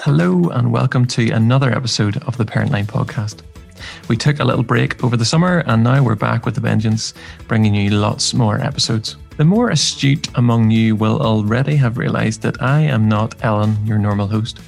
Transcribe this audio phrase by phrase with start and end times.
[0.00, 3.42] Hello, and welcome to another episode of the Parent Line podcast.
[4.08, 7.12] We took a little break over the summer, and now we're back with a vengeance,
[7.46, 9.18] bringing you lots more episodes.
[9.36, 13.98] The more astute among you will already have realised that I am not Ellen, your
[13.98, 14.60] normal host.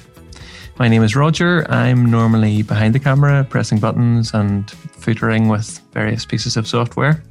[0.77, 1.65] My name is Roger.
[1.71, 7.23] I'm normally behind the camera, pressing buttons and footering with various pieces of software.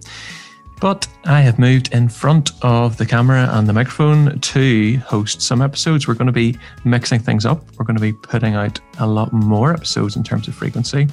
[0.82, 5.62] But I have moved in front of the camera and the microphone to host some
[5.62, 6.08] episodes.
[6.08, 7.62] We're going to be mixing things up.
[7.78, 11.06] We're going to be putting out a lot more episodes in terms of frequency.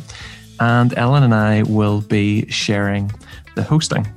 [0.59, 3.11] And Ellen and I will be sharing
[3.53, 4.11] the hosting.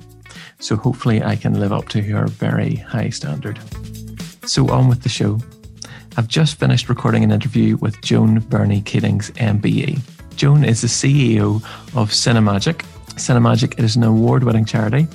[0.58, 3.60] So hopefully I can live up to her very high standard.
[4.46, 5.38] So on with the show.
[6.16, 10.00] I've just finished recording an interview with Joan Burney Keatings, MBE.
[10.34, 11.56] Joan is the CEO
[11.94, 12.86] of Cinemagic.
[13.16, 15.06] Cinemagic is an award winning charity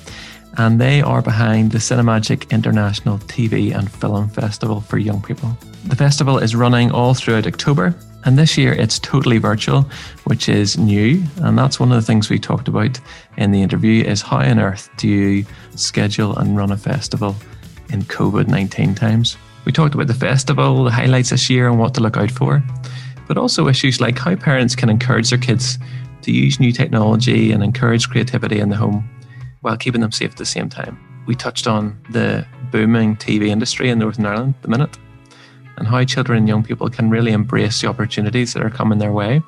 [0.58, 5.56] and they are behind the Cinemagic International TV and Film Festival for young people.
[5.84, 9.82] The festival is running all throughout October, and this year it's totally virtual,
[10.24, 12.98] which is new, and that's one of the things we talked about
[13.36, 17.36] in the interview is how on earth do you schedule and run a festival
[17.90, 19.36] in COVID-19 times?
[19.64, 22.62] We talked about the festival, the highlights this year and what to look out for,
[23.28, 25.78] but also issues like how parents can encourage their kids
[26.22, 29.08] to use new technology and encourage creativity in the home
[29.60, 30.98] while keeping them safe at the same time.
[31.26, 34.98] We touched on the booming TV industry in Northern Ireland at the minute
[35.76, 39.12] and how children and young people can really embrace the opportunities that are coming their
[39.12, 39.40] way,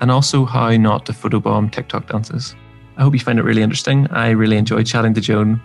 [0.00, 2.56] and also how not to photobomb TikTok dances.
[2.96, 4.08] I hope you find it really interesting.
[4.08, 5.60] I really enjoyed chatting to Joan,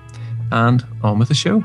[0.52, 1.64] and on with the show.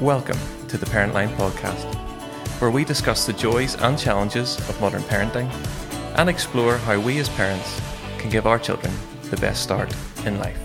[0.00, 2.05] Welcome to the Parent Line podcast,
[2.58, 5.50] where we discuss the joys and challenges of modern parenting
[6.16, 7.80] and explore how we as parents
[8.18, 8.92] can give our children
[9.30, 10.58] the best start in life.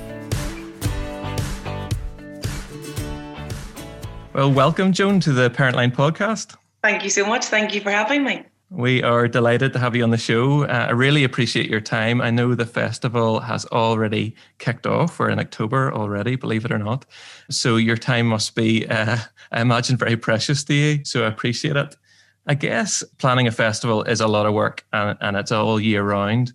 [4.34, 6.56] Well, welcome, Joan, to the Parent Line podcast.
[6.82, 7.46] Thank you so much.
[7.46, 8.46] Thank you for having me.
[8.74, 10.64] We are delighted to have you on the show.
[10.64, 12.22] Uh, I really appreciate your time.
[12.22, 15.20] I know the festival has already kicked off.
[15.20, 17.06] We're in October already, believe it or not.
[17.50, 19.18] So your time must be, uh,
[19.52, 21.04] I imagine, very precious to you.
[21.04, 21.98] So I appreciate it.
[22.48, 26.04] I guess planning a festival is a lot of work and, and it's all year
[26.04, 26.54] round.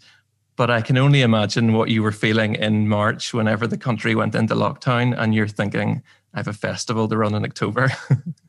[0.57, 4.35] But I can only imagine what you were feeling in March whenever the country went
[4.35, 6.03] into lockdown and you're thinking,
[6.33, 7.93] I have a festival to run in October.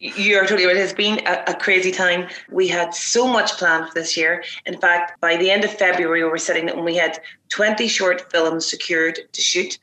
[0.00, 0.76] You're totally right.
[0.76, 2.28] It has been a, a, crazy time.
[2.50, 4.44] We had so much planned for this year.
[4.64, 8.30] In fact, by the end of February, we were sitting and we had 20 short
[8.30, 9.78] films secured to shoot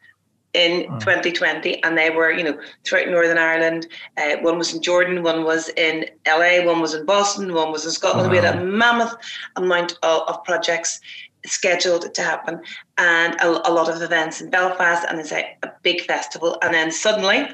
[0.54, 1.00] in oh.
[1.00, 3.88] 2020, and they were, you know, throughout Northern Ireland.
[4.16, 7.84] Uh, one was in Jordan, one was in LA, one was in Boston, one was
[7.84, 8.28] in Scotland.
[8.28, 8.32] Wow.
[8.32, 9.16] We had a mammoth
[9.58, 11.02] amount of, of projects
[11.46, 12.60] scheduled to happen
[12.98, 16.58] and a, a lot of events in Belfast and it's a, a big festival.
[16.62, 17.48] And then suddenly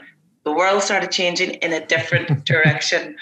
[0.43, 3.15] the world started changing in a different direction.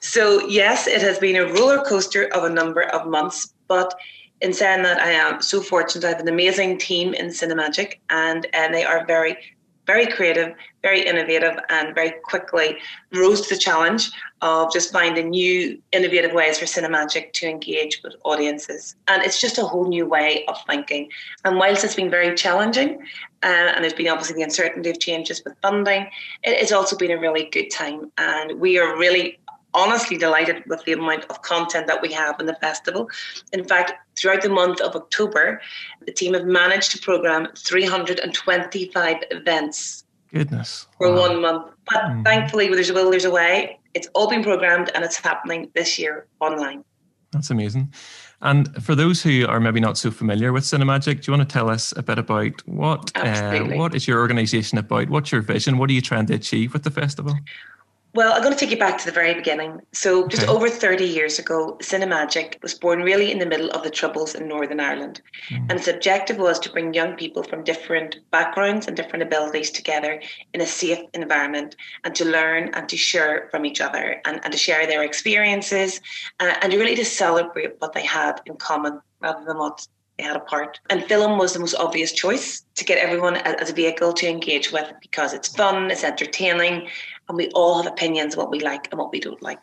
[0.00, 3.94] So, yes, it has been a roller coaster of a number of months, but
[4.42, 6.04] in saying that, I am so fortunate.
[6.04, 9.38] I have an amazing team in Cinemagic, and, and they are very
[9.86, 12.76] very creative, very innovative, and very quickly
[13.12, 14.10] rose to the challenge
[14.42, 18.96] of just finding new, innovative ways for Cinemagic to engage with audiences.
[19.08, 21.10] And it's just a whole new way of thinking.
[21.44, 23.00] And whilst it's been very challenging,
[23.42, 26.08] uh, and there's been obviously the uncertainty of changes with funding,
[26.42, 28.10] it has also been a really good time.
[28.18, 29.38] And we are really
[29.76, 33.08] honestly delighted with the amount of content that we have in the festival.
[33.52, 35.60] In fact, throughout the month of October,
[36.06, 40.04] the team have managed to program 325 events.
[40.32, 40.86] Goodness.
[40.98, 41.20] For wow.
[41.20, 41.72] one month.
[41.84, 42.24] But mm.
[42.24, 43.78] thankfully, there's a will, there's a way.
[43.94, 46.82] It's all been programmed and it's happening this year online.
[47.32, 47.92] That's amazing.
[48.42, 51.52] And for those who are maybe not so familiar with Cinemagic, do you want to
[51.52, 55.08] tell us a bit about what uh, what is your organisation about?
[55.08, 55.78] What's your vision?
[55.78, 57.34] What are you trying to achieve with the festival?
[58.16, 59.82] Well, I'm going to take you back to the very beginning.
[59.92, 60.50] So, just okay.
[60.50, 64.48] over 30 years ago, Cinemagic was born really in the middle of the Troubles in
[64.48, 65.20] Northern Ireland.
[65.50, 65.66] Mm.
[65.68, 70.22] And its objective was to bring young people from different backgrounds and different abilities together
[70.54, 74.50] in a safe environment and to learn and to share from each other and, and
[74.50, 76.00] to share their experiences
[76.40, 79.86] uh, and really to celebrate what they had in common rather than what
[80.24, 80.80] had apart.
[80.90, 84.72] And film was the most obvious choice to get everyone as a vehicle to engage
[84.72, 86.88] with because it's fun, it's entertaining,
[87.28, 89.60] and we all have opinions of what we like and what we don't like.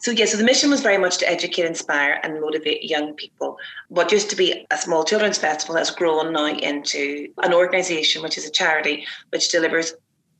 [0.00, 3.56] So yeah, so the mission was very much to educate, inspire, and motivate young people.
[3.88, 8.38] What used to be a small children's festival has grown now into an organisation which
[8.38, 9.94] is a charity which delivers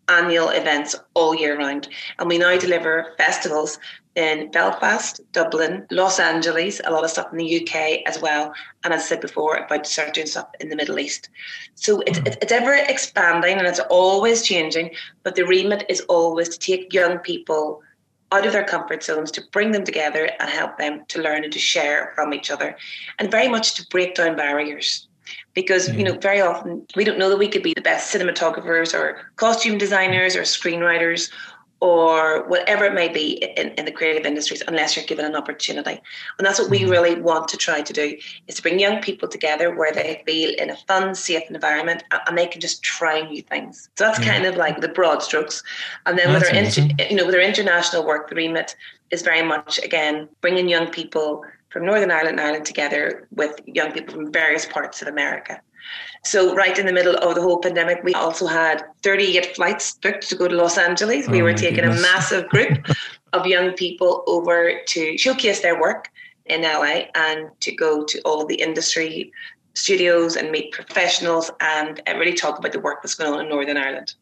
[0.09, 1.89] annual events all year round.
[2.19, 3.79] And we now deliver festivals
[4.19, 8.53] in Belfast, Dublin, Los Angeles, a lot of stuff in the UK as well.
[8.82, 11.31] And as I said before, about to start doing stuff in the Middle East.
[11.76, 12.37] So it's, mm.
[12.43, 14.91] it's ever expanding and it's always changing.
[15.23, 17.81] But the remit is always to take young people
[18.32, 21.53] out of their comfort zones, to bring them together and help them to learn and
[21.53, 22.76] to share from each other,
[23.21, 25.06] and very much to break down barriers
[25.55, 28.94] because you know very often we don't know that we could be the best cinematographers
[28.94, 31.31] or costume designers or screenwriters
[31.81, 36.01] or whatever it may be in, in the creative industries unless you're given an opportunity
[36.39, 36.91] and that's what we mm-hmm.
[36.91, 38.17] really want to try to do
[38.47, 42.37] is to bring young people together where they feel in a fun safe environment and
[42.37, 44.33] they can just try new things so that's yeah.
[44.33, 45.63] kind of like the broad strokes
[46.07, 48.75] and then with our inter, you know with our international work the remit
[49.11, 53.93] is very much again bringing young people from Northern Ireland and Ireland together with young
[53.93, 55.61] people from various parts of America.
[56.25, 60.29] So, right in the middle of the whole pandemic, we also had 38 flights booked
[60.29, 61.29] to go to Los Angeles.
[61.29, 61.99] We oh were taking goodness.
[61.99, 62.87] a massive group
[63.32, 66.08] of young people over to showcase their work
[66.46, 69.32] in LA and to go to all of the industry
[69.75, 73.49] studios and meet professionals and uh, really talk about the work that's going on in
[73.49, 74.14] Northern Ireland.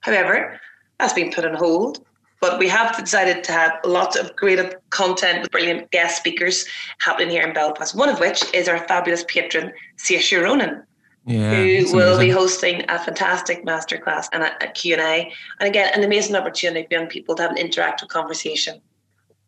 [0.00, 0.60] However,
[0.98, 2.04] that's been put on hold
[2.40, 6.66] but we have decided to have lots of creative content with brilliant guest speakers
[6.98, 10.84] happening here in Belfast, one of which is our fabulous patron, Saoirse Ronan.
[11.26, 12.26] Yeah, who will amazing.
[12.26, 15.30] be hosting a fantastic masterclass and a, a Q&A.
[15.60, 18.80] And again, an amazing opportunity for young people to have an interactive conversation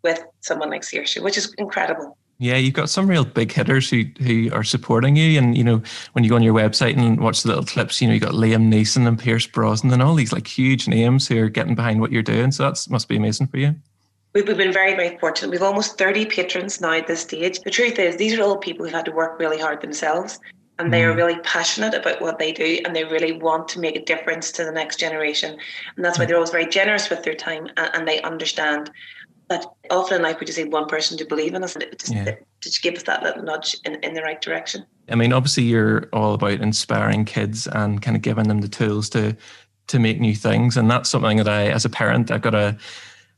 [0.02, 2.19] with someone like Saoirse, which is incredible.
[2.38, 5.82] Yeah, you've got some real big hitters who who are supporting you, and you know
[6.12, 8.32] when you go on your website and watch the little clips, you know you got
[8.32, 12.00] Liam Neeson and Pierce Brosnan and all these like huge names who are getting behind
[12.00, 12.50] what you're doing.
[12.50, 13.75] So that must be amazing for you.
[14.32, 15.50] We've been very, very fortunate.
[15.50, 17.61] We've almost 30 patrons now at this stage.
[17.61, 20.38] The truth is, these are all people who've had to work really hard themselves
[20.81, 21.17] and they are mm.
[21.17, 24.65] really passionate about what they do and they really want to make a difference to
[24.65, 25.56] the next generation.
[25.97, 28.91] And that's why they're always very generous with their time and, and they understand
[29.49, 32.15] that often in life we just need one person to believe in us and just,
[32.15, 32.35] yeah.
[32.61, 34.87] just give us that little nudge in, in the right direction.
[35.09, 39.11] I mean, obviously you're all about inspiring kids and kind of giving them the tools
[39.11, 39.37] to
[39.88, 40.77] to make new things.
[40.77, 42.79] And that's something that I, as a parent, I've got a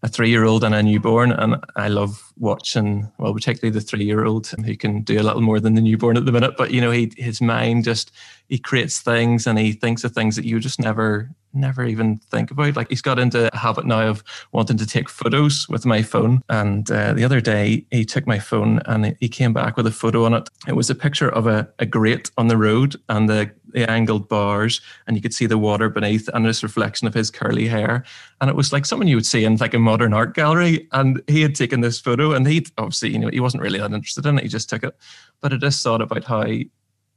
[0.02, 1.32] a three year old and a newborn.
[1.32, 5.40] And I love watching, well, particularly the three year old who can do a little
[5.40, 6.54] more than the newborn at the minute.
[6.56, 8.10] But, you know, he, his mind just,
[8.48, 12.50] he creates things and he thinks of things that you just never, never even think
[12.50, 12.76] about.
[12.76, 16.42] Like he's got into a habit now of wanting to take photos with my phone.
[16.48, 19.92] And uh, the other day he took my phone and he came back with a
[19.92, 20.48] photo on it.
[20.66, 24.28] It was a picture of a, a grate on the road and the the angled
[24.28, 28.04] bars and you could see the water beneath and this reflection of his curly hair.
[28.40, 30.88] And it was like someone you would see in like a modern art gallery.
[30.92, 33.92] And he had taken this photo and he obviously, you know, he wasn't really that
[33.92, 34.42] interested in it.
[34.42, 34.96] He just took it.
[35.40, 36.44] But I just thought about how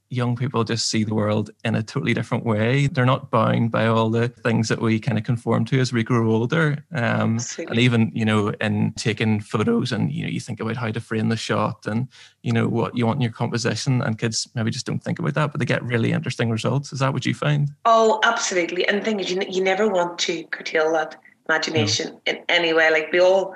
[0.10, 2.88] young people just see the world in a totally different way.
[2.88, 6.04] They're not bound by all the things that we kind of conform to as we
[6.04, 6.84] grow older.
[6.94, 10.92] Um, and even, you know, in taking photos and, you know, you think about how
[10.92, 12.08] to frame the shot and,
[12.44, 14.02] you know, what you want in your composition.
[14.02, 16.94] And kids maybe just don't think about that, but they get really interesting results.
[16.94, 17.72] Is that what you find?
[17.86, 18.88] Oh, absolutely.
[18.88, 21.20] And the thing is, you, you never want to curtail that
[21.50, 22.34] imagination no.
[22.34, 22.92] in any way.
[22.92, 23.56] Like we all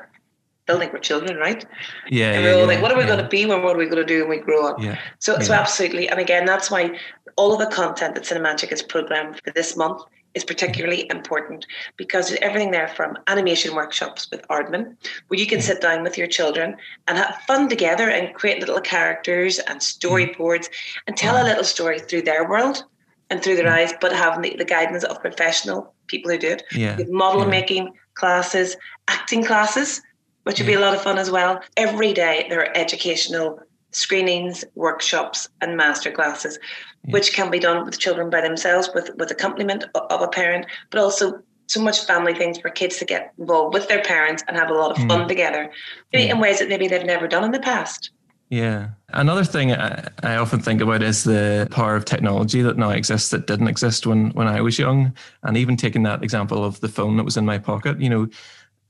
[0.78, 1.66] think we're children, right?
[2.10, 2.34] Yeah.
[2.34, 3.08] And we're yeah, all yeah, like, what are we yeah.
[3.08, 4.82] going to be when what are we going to do when we grow up?
[4.82, 5.00] Yeah.
[5.20, 6.10] So, so absolutely.
[6.10, 6.98] And again, that's why
[7.36, 10.04] all of the content that Cinemagic has programmed for this month
[10.36, 11.66] is particularly important
[11.98, 14.96] because there's everything there from animation workshops with Aardman,
[15.28, 16.76] where you can sit down with your children
[17.08, 20.70] and have fun together and create little characters and storyboards
[21.08, 22.84] and tell a little story through their world
[23.30, 26.64] and through their eyes, but having the, the guidance of professional people who do it.
[26.72, 26.98] Yeah.
[27.08, 28.76] model making classes,
[29.08, 30.02] acting classes
[30.50, 31.62] which would be a lot of fun as well.
[31.78, 33.60] Every day there are educational
[33.92, 36.58] screenings, workshops, and masterclasses,
[37.06, 37.14] yeah.
[37.14, 41.00] which can be done with children by themselves with, with accompaniment of a parent, but
[41.00, 44.72] also so much family things for kids to get involved with their parents and have
[44.72, 45.28] a lot of fun mm.
[45.28, 45.72] together
[46.12, 46.22] yeah.
[46.22, 48.10] in ways that maybe they've never done in the past.
[48.50, 48.90] Yeah.
[49.10, 53.30] Another thing I, I, often think about is the power of technology that now exists
[53.30, 55.14] that didn't exist when, when I was young.
[55.44, 58.28] And even taking that example of the phone that was in my pocket, you know,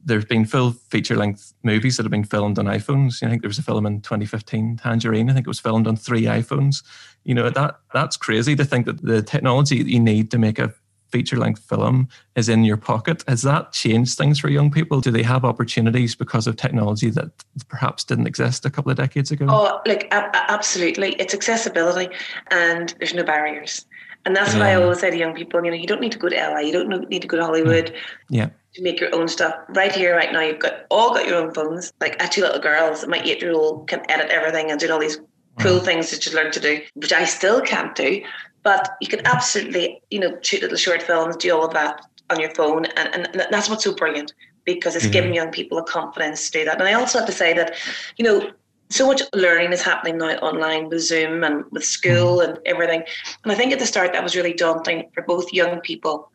[0.03, 3.23] there's been full feature length movies that have been filmed on iPhones.
[3.23, 5.29] I think there was a film in 2015, Tangerine.
[5.29, 6.83] I think it was filmed on three iPhones.
[7.23, 10.57] You know that that's crazy to think that the technology that you need to make
[10.57, 10.73] a
[11.11, 13.23] feature length film is in your pocket.
[13.27, 15.01] Has that changed things for young people?
[15.01, 17.31] Do they have opportunities because of technology that
[17.67, 19.47] perhaps didn't exist a couple of decades ago?
[19.49, 21.13] Oh, like absolutely.
[21.13, 22.13] It's accessibility,
[22.51, 23.85] and there's no barriers.
[24.25, 24.59] And that's yeah.
[24.59, 25.63] what I always say to young people.
[25.63, 26.59] You know, you don't need to go to LA.
[26.59, 27.93] You don't need to go to Hollywood.
[28.29, 29.55] Yeah to make your own stuff.
[29.69, 31.91] Right here, right now, you've got all got your own phones.
[31.99, 34.99] Like I two little girls, my eight year old can edit everything and do all
[34.99, 35.19] these
[35.59, 35.83] cool wow.
[35.83, 38.21] things that you learn to do, which I still can't do.
[38.63, 42.39] But you can absolutely, you know, shoot little short films, do all of that on
[42.39, 42.85] your phone.
[42.85, 44.33] And, and that's what's so brilliant
[44.65, 45.13] because it's mm-hmm.
[45.13, 46.79] giving young people a confidence to do that.
[46.79, 47.75] And I also have to say that,
[48.17, 48.51] you know,
[48.89, 52.51] so much learning is happening now online with Zoom and with school mm-hmm.
[52.51, 53.03] and everything.
[53.43, 56.31] And I think at the start that was really daunting for both young people,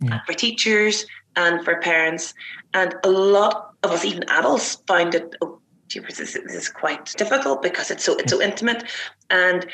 [0.00, 0.20] yeah.
[0.26, 2.34] for teachers, and for parents.
[2.74, 5.34] And a lot of us, even adults, find it.
[5.40, 5.58] Oh,
[5.94, 8.84] this, this is quite difficult because it's so it's so intimate.
[9.30, 9.66] And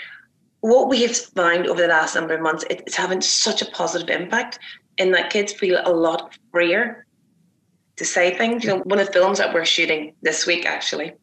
[0.61, 4.09] what we have found over the last number of months, it's having such a positive
[4.11, 4.61] impact
[4.99, 7.07] in that kids feel a lot freer
[7.97, 8.63] to say things.
[8.63, 11.15] You know, one of the films that we're shooting this week actually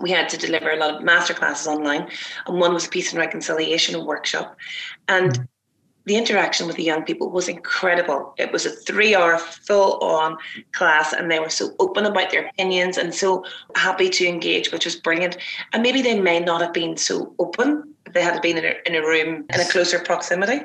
[0.00, 2.08] we had to deliver a lot of master classes online,
[2.46, 4.56] and one was peace and reconciliation workshop.
[5.08, 5.48] And.
[6.10, 8.34] The interaction with the young people was incredible.
[8.36, 10.38] It was a three hour full on
[10.72, 13.44] class, and they were so open about their opinions and so
[13.76, 15.36] happy to engage, which was brilliant.
[15.72, 18.74] And maybe they may not have been so open if they had been in a,
[18.86, 20.62] in a room in a closer proximity.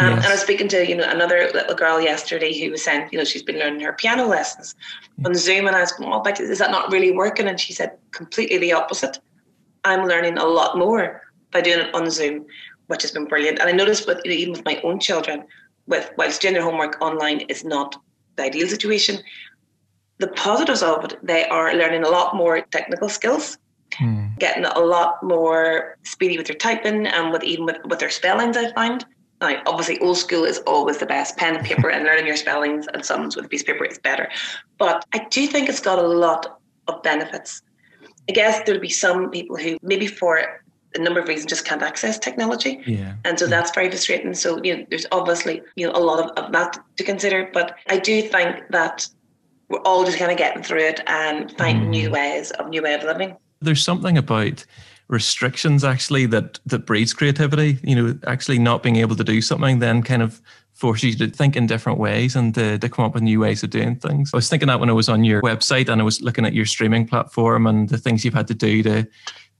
[0.00, 0.16] Um, yes.
[0.16, 3.18] And I was speaking to you know another little girl yesterday who was saying you
[3.18, 4.74] know she's been learning her piano lessons
[5.24, 7.72] on Zoom, and I was going, "Oh, but is that not really working?" And she
[7.72, 9.20] said completely the opposite.
[9.84, 12.46] I'm learning a lot more by doing it on Zoom,
[12.90, 13.60] which has been brilliant.
[13.60, 15.44] And I noticed with you know, even with my own children,
[15.86, 17.96] with whilst doing their homework online is not
[18.34, 19.22] the ideal situation.
[20.18, 23.58] The positives of it, they are learning a lot more technical skills.
[23.94, 24.26] Hmm.
[24.38, 28.56] Getting a lot more speedy with their typing and with even with, with their spellings,
[28.56, 29.04] I find.
[29.40, 31.36] Now, obviously, old school is always the best.
[31.36, 33.98] Pen and paper and learning your spellings and sums with a piece of paper is
[33.98, 34.28] better.
[34.78, 37.62] But I do think it's got a lot of benefits.
[38.28, 40.60] I guess there'll be some people who maybe for
[40.94, 42.82] a number of reasons just can't access technology.
[42.86, 43.14] Yeah.
[43.24, 43.50] And so yeah.
[43.50, 44.34] that's very frustrating.
[44.34, 47.48] So, you know, there's obviously, you know, a lot of, of that to consider.
[47.52, 49.06] But I do think that
[49.68, 51.90] we're all just kind of getting through it and finding mm.
[51.90, 53.36] new ways of new way of living.
[53.60, 54.64] There's something about
[55.10, 59.80] restrictions actually that that breeds creativity you know actually not being able to do something
[59.80, 60.40] then kind of
[60.72, 63.64] forces you to think in different ways and to, to come up with new ways
[63.64, 66.04] of doing things i was thinking that when i was on your website and i
[66.04, 69.04] was looking at your streaming platform and the things you've had to do to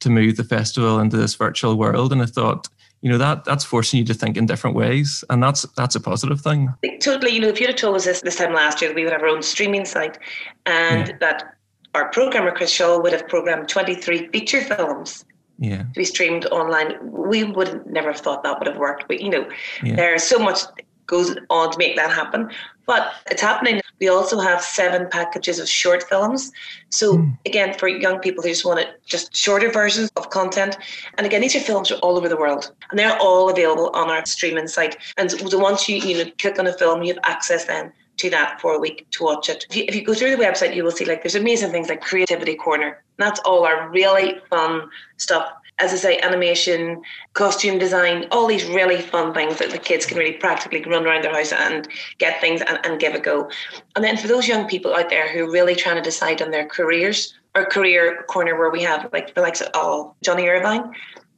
[0.01, 2.69] to move the festival into this virtual world and i thought
[3.03, 6.01] you know that that's forcing you to think in different ways and that's that's a
[6.01, 8.91] positive thing totally you know if you'd have told us this this time last year
[8.91, 10.19] that we would have our own streaming site
[10.67, 11.17] and yeah.
[11.21, 11.55] that
[11.95, 15.25] our programmer chris shaw would have programmed 23 feature films
[15.61, 15.83] yeah.
[15.83, 16.97] to be streamed online.
[17.03, 19.07] We would never have thought that would have worked.
[19.07, 19.49] But you know,
[19.83, 19.95] yeah.
[19.95, 20.63] there's so much
[21.07, 22.51] goes on to make that happen.
[22.87, 23.81] But it's happening.
[24.01, 26.53] We also have seven packages of short films.
[26.89, 27.39] So mm.
[27.47, 30.79] again, for young people who just want it, just shorter versions of content.
[31.19, 34.11] And again, these are films from all over the world, and they're all available on
[34.11, 34.97] our streaming site.
[35.17, 38.31] And so once you you know click on a film, you have access then to
[38.31, 39.67] that for a week to watch it.
[39.71, 41.89] If you, if you, go through the website, you will see like there's amazing things
[41.89, 43.03] like Creativity Corner.
[43.17, 45.53] That's all our really fun stuff.
[45.81, 50.19] As I say, animation, costume design, all these really fun things that the kids can
[50.19, 53.51] really practically run around their house and get things and, and give a go.
[53.97, 56.51] And then for those young people out there who are really trying to decide on
[56.51, 60.93] their careers, our career corner where we have like the likes of oh, Johnny Irvine,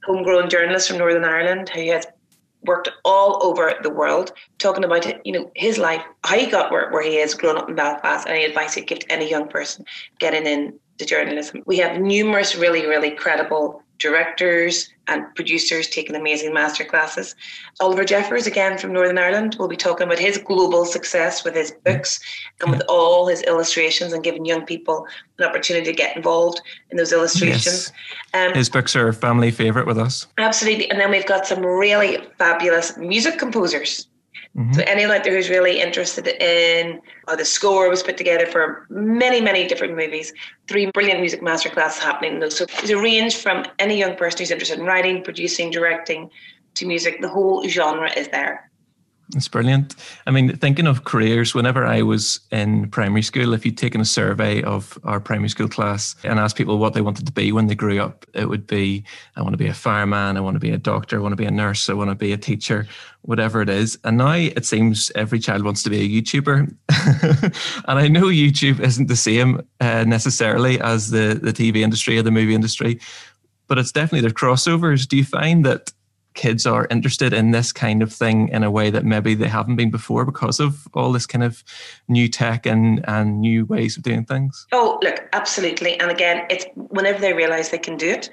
[0.04, 2.06] homegrown journalist from Northern Ireland who has
[2.64, 6.90] worked all over the world, talking about you know his life, how he got where,
[6.90, 9.48] where he is, growing up in Belfast, and any advice he'd give to any young
[9.48, 9.84] person
[10.18, 11.62] getting into journalism.
[11.66, 17.34] We have numerous really, really credible directors and producers taking amazing masterclasses.
[17.80, 21.72] Oliver Jeffers, again from Northern Ireland, will be talking about his global success with his
[21.84, 22.20] books
[22.60, 25.06] and with all his illustrations and giving young people
[25.38, 27.92] an opportunity to get involved in those illustrations.
[28.34, 28.48] Yes.
[28.48, 30.26] Um, his books are a family favourite with us.
[30.38, 30.90] Absolutely.
[30.90, 34.06] And then we've got some really fabulous music composers
[34.56, 34.72] Mm-hmm.
[34.72, 39.40] So out there who's really interested in uh, the score was put together for many,
[39.40, 40.32] many different movies.
[40.68, 42.50] Three brilliant music masterclasses happening.
[42.50, 46.30] So there's a range from any young person who's interested in writing, producing, directing
[46.74, 47.20] to music.
[47.20, 48.70] The whole genre is there.
[49.34, 49.94] It's brilliant.
[50.26, 54.04] I mean, thinking of careers, whenever I was in primary school, if you'd taken a
[54.04, 57.66] survey of our primary school class and asked people what they wanted to be when
[57.66, 59.04] they grew up, it would be
[59.36, 61.36] I want to be a fireman, I want to be a doctor, I want to
[61.36, 62.86] be a nurse, I want to be a teacher,
[63.22, 63.98] whatever it is.
[64.04, 66.74] And now it seems every child wants to be a YouTuber.
[67.88, 72.22] and I know YouTube isn't the same uh, necessarily as the, the TV industry or
[72.22, 73.00] the movie industry,
[73.66, 75.08] but it's definitely their crossovers.
[75.08, 75.92] Do you find that
[76.34, 79.76] kids are interested in this kind of thing in a way that maybe they haven't
[79.76, 81.62] been before because of all this kind of
[82.08, 84.66] new tech and, and new ways of doing things?
[84.72, 85.98] Oh, look, absolutely.
[86.00, 88.30] And again, it's whenever they realize they can do it,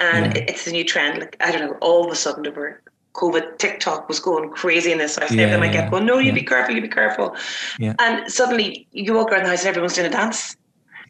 [0.00, 0.44] and yeah.
[0.48, 1.18] it's a new trend.
[1.18, 2.82] Like I don't know, all of a sudden over
[3.14, 5.32] COVID, TikTok was going crazy in this house.
[5.32, 6.34] Yeah, everyone yeah, kept going, "No, you yeah.
[6.34, 7.34] be careful, you be careful."
[7.78, 7.94] Yeah.
[7.98, 10.56] And suddenly you walk around the house and everyone's doing a dance.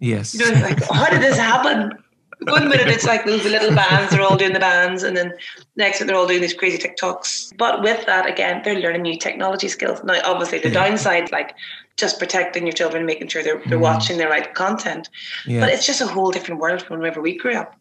[0.00, 0.35] Yes.
[0.35, 1.93] You know, like, how did this happen?
[2.40, 5.33] One minute it's like those little bands, they're all doing the bands, and then
[5.76, 7.57] next they're all doing these crazy TikToks.
[7.57, 10.05] But with that, again, they're learning new technology skills.
[10.05, 10.88] Now, obviously, the yeah.
[10.88, 11.55] downside, like
[11.97, 13.83] just protecting your children, making sure they're, they're mm.
[13.83, 15.09] watching the right content.
[15.47, 15.61] Yeah.
[15.61, 17.75] But it's just a whole different world from whenever we grew up.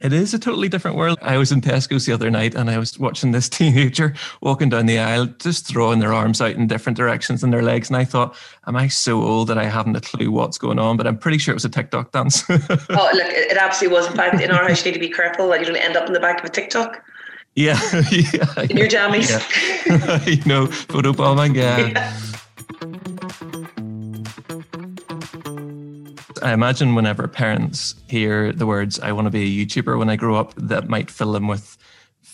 [0.00, 1.18] It is a totally different world.
[1.22, 4.86] I was in Tesco's the other night and I was watching this teenager walking down
[4.86, 7.88] the aisle, just throwing their arms out in different directions and their legs.
[7.88, 8.36] And I thought,
[8.68, 10.96] am I so old that I haven't a clue what's going on?
[10.96, 12.44] But I'm pretty sure it was a TikTok dance.
[12.50, 14.06] oh, look, it absolutely was.
[14.06, 16.06] In fact, in our house, you need to be careful that you don't end up
[16.06, 17.04] in the back of a TikTok.
[17.56, 17.80] Yeah.
[18.12, 19.30] yeah in your jammies.
[19.86, 20.24] Yeah.
[20.24, 21.56] you know, photo bombing.
[21.56, 21.78] yeah.
[21.88, 22.20] yeah.
[26.38, 30.16] I imagine whenever parents hear the words, I want to be a YouTuber when I
[30.16, 31.78] grow up, that might fill them with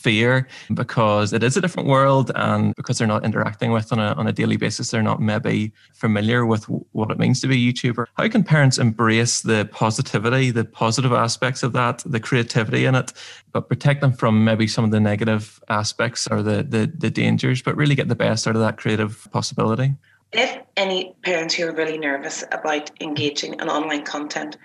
[0.05, 4.13] fear because it is a different world and because they're not interacting with on a,
[4.13, 7.73] on a daily basis they're not maybe familiar with what it means to be a
[7.73, 8.05] youtuber.
[8.19, 13.15] How can parents embrace the positivity the positive aspects of that the creativity in it
[13.53, 17.63] but protect them from maybe some of the negative aspects or the the, the dangers
[17.63, 19.95] but really get the best out of that creative possibility
[20.35, 24.57] if any parents who are really nervous about engaging in online content,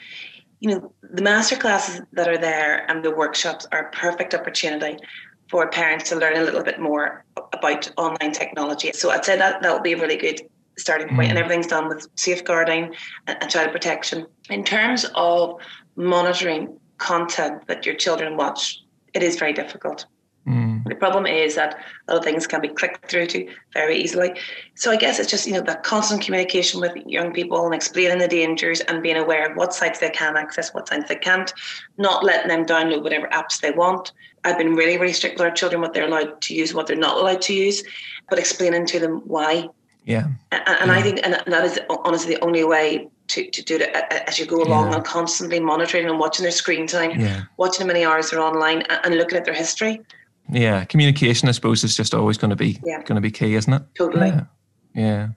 [0.60, 4.98] you know, the masterclasses that are there and the workshops are a perfect opportunity
[5.50, 7.24] for parents to learn a little bit more
[7.54, 8.92] about online technology.
[8.94, 10.42] So I'd say that that would be a really good
[10.78, 11.30] starting point, mm.
[11.30, 12.96] and everything's done with safeguarding
[13.28, 14.26] and, and child protection.
[14.50, 15.60] In terms of
[15.96, 18.82] monitoring content that your children watch,
[19.14, 20.06] it is very difficult.
[20.90, 24.34] The problem is that of things can be clicked through to very easily.
[24.76, 28.20] So I guess it's just, you know, that constant communication with young people and explaining
[28.20, 31.54] the dangers and being aware of what sites they can access, what sites they can't,
[31.98, 34.12] not letting them download whatever apps they want.
[34.44, 36.96] I've been really, really strict with our children what they're allowed to use, what they're
[36.96, 37.84] not allowed to use,
[38.30, 39.70] but explaining to them why.
[40.06, 40.28] Yeah.
[40.52, 40.98] And, and yeah.
[40.98, 43.96] I think and that is honestly the only way to, to do it
[44.28, 44.96] as you go along yeah.
[44.96, 47.44] and constantly monitoring and watching their screen time, yeah.
[47.58, 50.02] watching how many hours they're online and looking at their history.
[50.52, 53.02] Yeah, communication, I suppose, is just always going to be yeah.
[53.04, 53.84] going to be key, isn't it?
[53.96, 54.28] Totally.
[54.28, 54.46] Yeah.
[54.94, 55.28] yeah.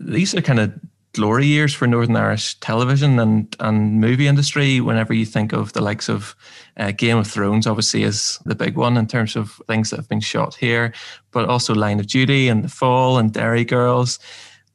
[0.00, 0.72] These are kind of
[1.12, 4.80] glory years for Northern Irish television and and movie industry.
[4.80, 6.34] Whenever you think of the likes of
[6.76, 10.08] uh, Game of Thrones, obviously is the big one in terms of things that have
[10.08, 10.92] been shot here,
[11.30, 14.18] but also Line of Duty and The Fall and Derry Girls.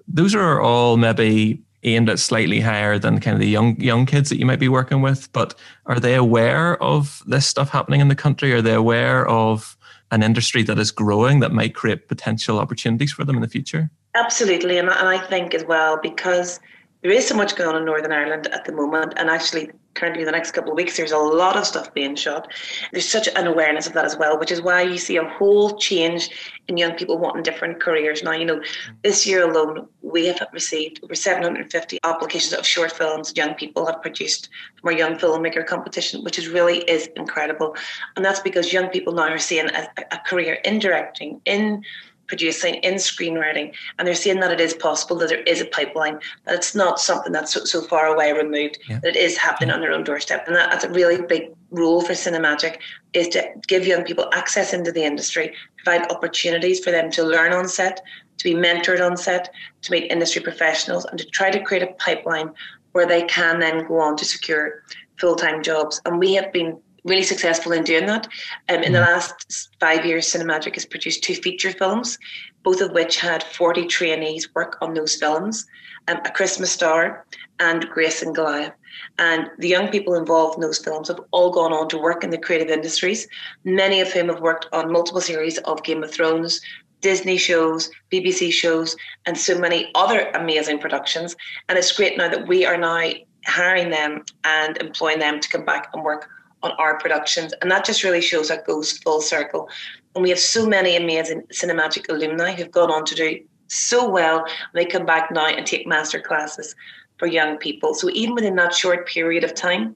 [0.08, 4.30] Those are all maybe aimed at slightly higher than kind of the young young kids
[4.30, 5.32] that you might be working with.
[5.34, 8.54] But are they aware of this stuff happening in the country?
[8.54, 9.78] Are they aware of
[10.12, 13.90] an industry that is growing that might create potential opportunities for them in the future?
[14.16, 16.60] Absolutely, and I think as well because
[17.02, 20.22] there is so much going on in Northern Ireland at the moment, and actually, currently,
[20.22, 22.52] in the next couple of weeks, there's a lot of stuff being shot.
[22.92, 25.78] There's such an awareness of that as well, which is why you see a whole
[25.78, 26.30] change
[26.68, 28.24] in young people wanting different careers.
[28.24, 28.62] Now, you know,
[29.04, 34.02] this year alone, we have received over 750 applications of short films young people have
[34.02, 37.76] produced from our Young Filmmaker competition, which is really is incredible.
[38.16, 41.84] And that's because young people now are seeing a, a career in directing, in
[42.34, 46.20] producing in screenwriting and they're seeing that it is possible that there is a pipeline
[46.46, 48.98] that it's not something that's so, so far away removed yeah.
[49.04, 49.76] that it is happening yeah.
[49.76, 52.78] on their own doorstep and that, that's a really big role for cinemagic
[53.14, 57.54] is to give young people access into the industry provide opportunities for them to learn
[57.54, 58.02] on set
[58.40, 61.94] to be mentored on set to meet industry professionals and to try to create a
[62.00, 62.50] pipeline
[62.94, 64.82] where they can then go on to secure
[65.20, 68.28] full-time jobs and we have been really successful in doing that.
[68.70, 69.08] Um, in the mm.
[69.08, 72.18] last five years, Cinemagic has produced two feature films,
[72.64, 75.66] both of which had 40 trainees work on those films
[76.08, 77.26] um, A Christmas Star
[77.60, 78.74] and Grace and Goliath.
[79.20, 82.30] And the young people involved in those films have all gone on to work in
[82.30, 83.28] the creative industries,
[83.64, 86.62] many of whom have worked on multiple series of Game of Thrones,
[87.02, 91.36] Disney shows, BBC shows, and so many other amazing productions.
[91.68, 93.12] And it's great now that we are now
[93.46, 96.30] hiring them and employing them to come back and work
[96.64, 97.54] on our productions.
[97.62, 99.70] And that just really shows that goes full circle.
[100.16, 104.40] And we have so many amazing Cinemagic alumni who've gone on to do so well.
[104.40, 106.76] And they come back now and take master classes
[107.18, 107.94] for young people.
[107.94, 109.96] So even within that short period of time,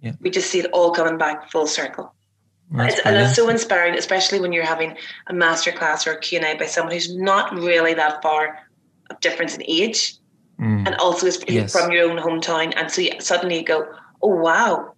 [0.00, 0.12] yeah.
[0.20, 2.14] we just see it all coming back full circle.
[2.74, 4.94] It's, and it's so inspiring, especially when you're having
[5.28, 8.58] a master class or a Q&A by someone who's not really that far
[9.08, 10.16] of difference in age
[10.60, 10.86] mm.
[10.86, 11.72] and also is yes.
[11.72, 12.74] from your own hometown.
[12.76, 13.90] And so you, suddenly you go,
[14.22, 14.92] oh, wow,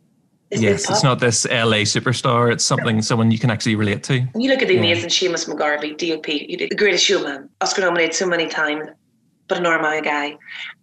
[0.51, 2.53] yes, it's not this LA superstar.
[2.53, 3.03] It's something no.
[3.03, 4.27] someone you can actually relate to.
[4.35, 4.81] You look at the yeah.
[4.81, 8.89] amazing Seamus McGarvey, DOP, you did the greatest showman, Oscar nominated so many times,
[9.49, 10.37] but an Armagh guy.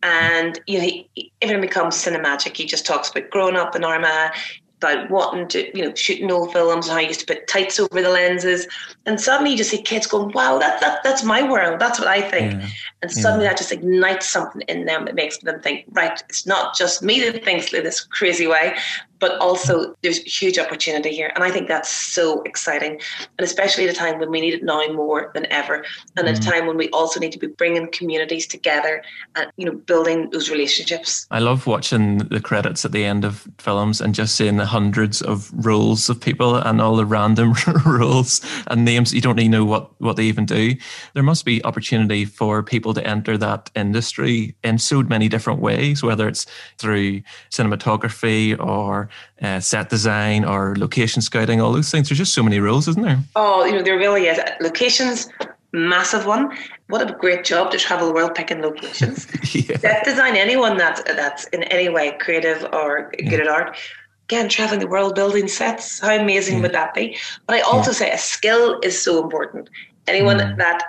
[0.03, 2.55] And you know, he, everything becomes cinematic.
[2.55, 4.33] He just talks about growing up in Armagh
[4.77, 7.79] about wanting to, you know, shooting old films and how I used to put tights
[7.79, 8.67] over the lenses.
[9.07, 11.79] And suddenly you just see kids going, wow, that, that that's my world.
[11.79, 12.53] That's what I think.
[12.53, 12.67] Yeah.
[13.01, 13.51] And suddenly yeah.
[13.51, 17.19] that just ignites something in them that makes them think, right, it's not just me
[17.21, 18.77] that thinks in this crazy way.
[19.19, 21.31] But also there's huge opportunity here.
[21.35, 22.99] And I think that's so exciting.
[23.37, 25.85] And especially at a time when we need it now more than ever.
[26.15, 26.31] And mm.
[26.31, 26.51] at a mm.
[26.51, 29.03] time when we also need to be bringing communities together
[29.35, 31.25] and, you know, building those relationships.
[31.31, 35.21] I love watching the credits at the end of films and just seeing the hundreds
[35.21, 37.53] of roles of people and all the random
[37.85, 39.13] roles and names.
[39.13, 40.75] You don't even know what, what they even do.
[41.13, 46.03] There must be opportunity for people to enter that industry in so many different ways,
[46.03, 46.45] whether it's
[46.77, 49.06] through cinematography or
[49.41, 52.09] uh, set design or location scouting, all those things.
[52.09, 53.19] There's just so many roles, isn't there?
[53.35, 54.39] Oh, you know, there really is.
[54.61, 55.29] Locations,
[55.73, 56.55] massive one.
[56.87, 59.27] What a great job to travel the world picking locations.
[59.55, 59.77] yeah.
[59.77, 63.39] Set design, anyone that's, that's in any way creative or good yeah.
[63.39, 63.77] at art.
[64.25, 66.61] Again, traveling the world building sets, how amazing yeah.
[66.63, 67.17] would that be?
[67.45, 69.69] But I also say a skill is so important.
[70.05, 70.57] Anyone mm.
[70.57, 70.83] that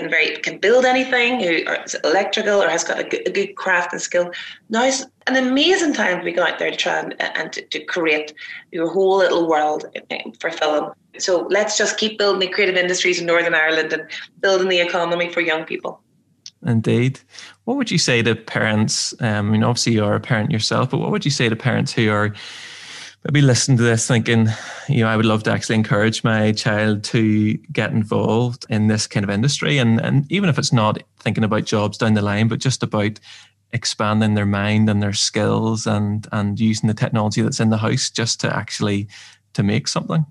[0.00, 1.52] can very can build anything, who
[1.84, 4.30] is electrical or has got a good, a good craft and skill.
[4.68, 7.62] Now it's an amazing time to be going out there to try and, and to,
[7.62, 8.34] to create
[8.72, 9.84] your whole little world
[10.40, 10.92] for film.
[11.18, 14.08] So let's just keep building the creative industries in Northern Ireland and
[14.40, 16.00] building the economy for young people.
[16.64, 17.20] Indeed.
[17.64, 19.14] What would you say to parents?
[19.20, 21.92] Um, I mean, obviously you're a parent yourself, but what would you say to parents
[21.92, 22.34] who are
[23.26, 24.46] maybe listening to this thinking,
[24.88, 29.08] you know, I would love to actually encourage my child to get involved in this
[29.08, 29.78] kind of industry.
[29.78, 33.18] And, and even if it's not thinking about jobs down the line, but just about
[33.72, 38.10] expanding their mind and their skills and, and using the technology that's in the house
[38.10, 39.08] just to actually
[39.54, 40.24] to make something.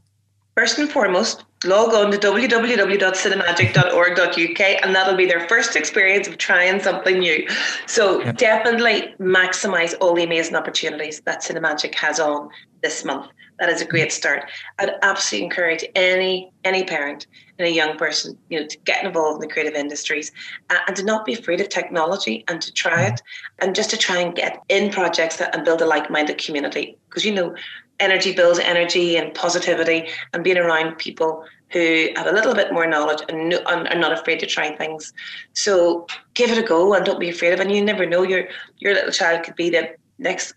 [0.56, 6.80] First and foremost, log on to www.cinemagic.org.uk and that'll be their first experience of trying
[6.80, 7.46] something new.
[7.88, 8.38] So yep.
[8.38, 12.50] definitely maximize all the amazing opportunities that Cinemagic has on
[12.86, 13.28] this month.
[13.60, 14.42] That is a great start.
[14.80, 17.26] I'd absolutely encourage any any parent
[17.58, 20.32] and a young person, you know, to get involved in the creative industries
[20.70, 23.22] uh, and to not be afraid of technology and to try it
[23.60, 26.98] and just to try and get in projects that, and build a like-minded community.
[27.08, 27.56] Because you know,
[28.00, 30.00] energy builds energy and positivity
[30.34, 31.32] and being around people
[31.70, 35.14] who have a little bit more knowledge and are not afraid to try things.
[35.54, 37.68] So give it a go and don't be afraid of it.
[37.68, 38.44] And you never know your
[38.84, 39.84] your little child could be the
[40.20, 40.54] next